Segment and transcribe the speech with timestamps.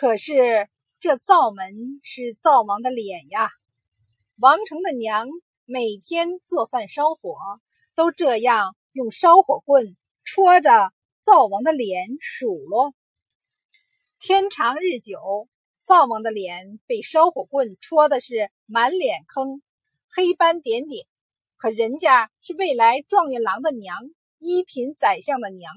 [0.00, 0.68] 可是
[1.00, 3.50] 这灶门是灶王的脸呀。
[4.36, 5.26] 王成的娘
[5.64, 7.34] 每天做饭烧火，
[7.96, 10.92] 都这样用烧火棍戳着
[11.24, 12.94] 灶王的脸数落。
[14.20, 15.48] 天长日久，
[15.80, 19.62] 灶王的脸被烧火棍戳的是满脸坑，
[20.08, 21.08] 黑斑点点。
[21.56, 23.96] 可人家是未来状元郎的娘，
[24.38, 25.74] 一品宰相的娘。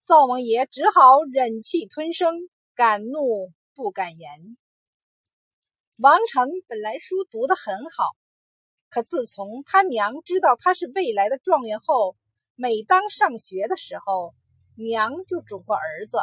[0.00, 4.56] 灶王爷只好忍气吞声，敢怒不敢言。
[5.96, 8.16] 王成本来书读得很好，
[8.88, 12.16] 可自从他娘知道他是未来的状元后，
[12.54, 14.34] 每当上学的时候，
[14.74, 16.16] 娘就嘱咐儿子：“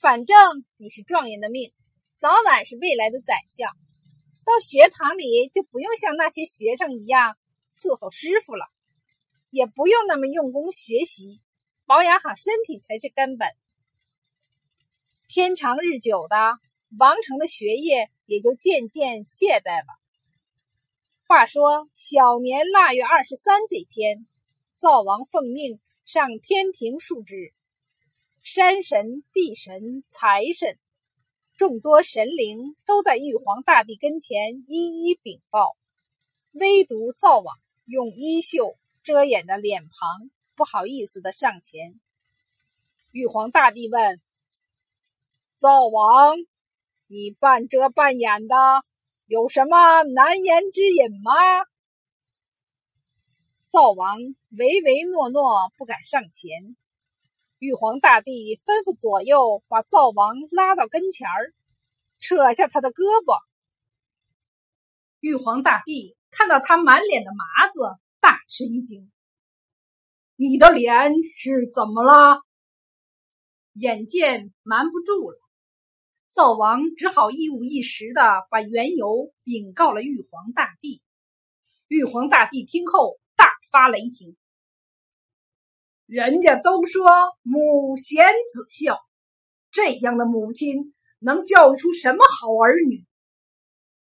[0.00, 0.36] 反正
[0.76, 1.72] 你是状元的命，
[2.18, 3.74] 早晚是未来的宰相。
[4.44, 7.38] 到学堂里就不用像那些学生一样
[7.72, 8.66] 伺候师傅了，
[9.48, 11.40] 也不用那么用功学习。”
[11.86, 13.48] 保养好身体才是根本。
[15.34, 16.58] 天长日久的，
[16.98, 19.86] 王成的学业也就渐渐懈怠了。
[21.26, 24.26] 话说小年腊月二十三这天，
[24.76, 27.54] 灶王奉命上天庭述职，
[28.42, 30.76] 山神、地神、财神，
[31.56, 35.78] 众多神灵都在玉皇大帝跟前一一禀报，
[36.50, 40.30] 唯独灶王用衣袖遮掩着脸庞。
[40.56, 41.98] 不好意思的上前，
[43.12, 44.20] 玉皇大帝问
[45.62, 46.34] ：“灶王，
[47.06, 48.56] 你半遮半掩的，
[49.26, 51.30] 有什么难言之隐吗？”
[53.64, 54.18] 灶王
[54.50, 56.76] 唯唯诺诺，不敢上前。
[57.60, 61.54] 玉皇大帝吩咐左右把灶王拉到跟前儿，
[62.18, 63.38] 扯下他的胳膊。
[65.20, 69.12] 玉皇大帝看到他满脸的麻子，大吃一惊。
[70.34, 72.42] 你的脸是怎么了？
[73.74, 75.38] 眼见瞒不住了，
[76.32, 81.02] 灶王只好一五一十的把缘由禀告了玉皇大帝。
[81.88, 84.34] 玉皇大帝听后大发雷霆
[86.06, 87.10] ：“人家都说
[87.42, 88.98] 母贤子孝，
[89.70, 93.04] 这样的母亲能教育出什么好儿女？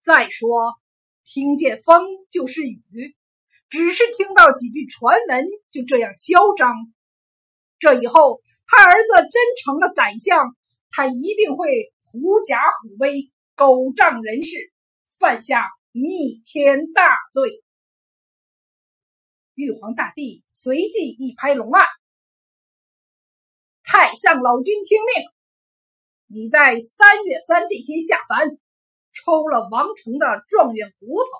[0.00, 0.80] 再说，
[1.24, 3.14] 听见风就是雨。”
[3.68, 6.72] 只是听到几句传闻，就这样嚣张。
[7.78, 10.56] 这以后，他儿子真成了宰相，
[10.90, 14.72] 他一定会狐假虎威、狗仗人势，
[15.18, 17.62] 犯下逆天大罪。
[19.54, 21.84] 玉皇大帝随即一拍龙案
[23.84, 25.30] ：“太上老君听命，
[26.26, 28.58] 你在三月三这天下凡，
[29.12, 31.30] 抽了王成的状元骨头，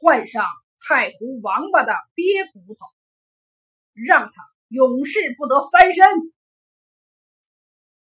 [0.00, 0.44] 换上。”
[0.88, 2.86] 太湖王八的鳖骨头，
[3.92, 4.34] 让他
[4.68, 6.06] 永世不得翻身。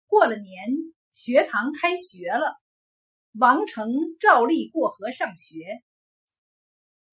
[0.06, 2.60] 过了年，学堂开学了，
[3.32, 5.84] 王成照例过河上学。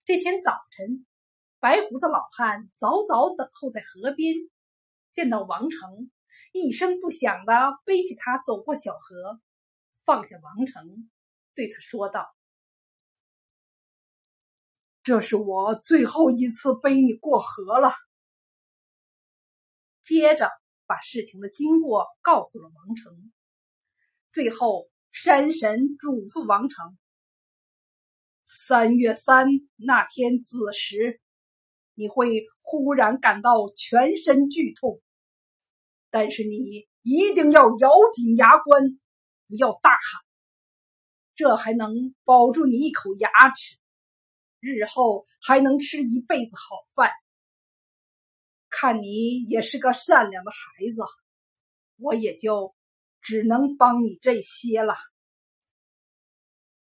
[0.04, 1.06] 这天早晨，
[1.58, 4.34] 白胡子老汉早早等候在河边，
[5.12, 6.10] 见到王成，
[6.52, 9.40] 一声不响的背起他走过小河，
[10.04, 11.10] 放下王成，
[11.54, 12.32] 对他说道。
[15.02, 17.94] 这是我最后一次背你过河了。
[20.02, 20.50] 接着
[20.84, 23.32] 把事情的经过告诉了王成，
[24.36, 26.98] 最后山神嘱咐王成：
[28.44, 31.22] 三月三那天子时，
[31.94, 35.00] 你会忽然感到全身剧痛，
[36.10, 39.00] 但是你一定要咬紧牙关，
[39.48, 40.22] 不要大喊，
[41.34, 43.78] 这还能保住你一口牙齿。
[44.60, 47.10] 日后还能吃一辈子好饭。
[48.68, 51.00] 看你也是个善良的孩子，
[51.96, 52.76] 我也就
[53.26, 54.94] 只能帮你这些了。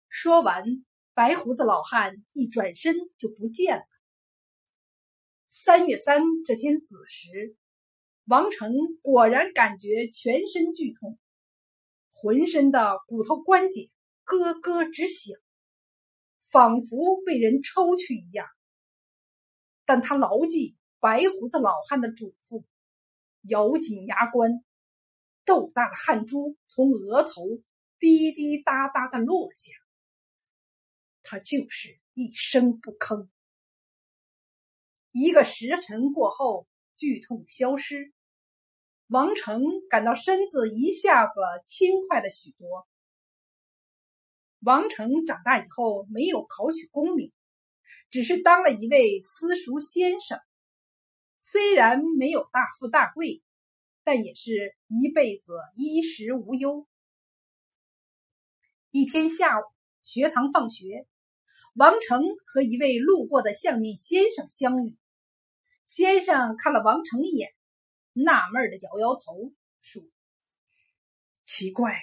[0.10, 0.66] 说完，
[1.14, 3.86] 白胡子老汉一转身就不见了。
[5.48, 7.56] 三月三这天子时，
[8.26, 11.18] 王成果然感觉全身剧痛，
[12.12, 13.90] 浑身的骨头关节
[14.26, 15.38] 咯咯直响。
[16.52, 18.46] 仿佛被人抽去一样，
[19.86, 22.66] 但他牢记白胡子老汉的嘱咐，
[23.44, 24.62] 咬紧牙关，
[25.46, 27.44] 豆大的汗珠从额头
[28.00, 29.74] 滴滴答答的落下，
[31.24, 33.28] 他就是一声不吭。
[35.12, 38.14] 一个时辰过后，剧痛消失，
[39.08, 41.34] 王成感到身子一下子
[41.66, 42.88] 轻快了许多。
[44.60, 47.32] 王成长大以后没有考取功名，
[48.10, 50.40] 只是当了一位私塾先生。
[51.40, 53.44] 虽然没有大富大贵，
[54.04, 56.88] 但也是一辈子衣食无忧。
[58.92, 59.64] 一天下午，
[60.04, 61.08] 学堂放学，
[61.74, 64.96] 王成和一位路过的相面先生相遇。
[65.86, 67.54] 先生看了王成一眼，
[68.14, 70.04] 纳闷的摇摇头说
[71.46, 71.98] ：“奇怪，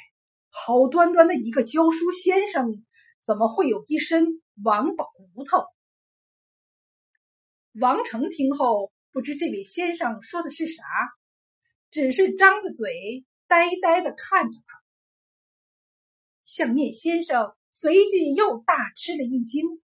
[0.49, 2.85] 好端端的一个教书先生，
[3.23, 5.65] 怎么会有一身王宝骨头？”
[7.81, 10.83] 王成听后，不知这位先生说的是啥，
[11.91, 14.83] 只是张着嘴，呆呆的看着他。
[16.45, 19.83] 相面先生随即又大吃了一惊，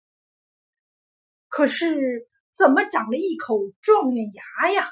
[1.48, 2.28] 可是。
[2.56, 4.88] 怎么长了一口状元牙呀？